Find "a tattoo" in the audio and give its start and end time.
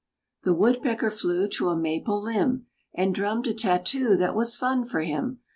3.45-4.17